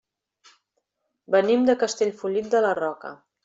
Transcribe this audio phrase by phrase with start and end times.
[1.37, 3.17] Venim de Castellfollit de la Roca.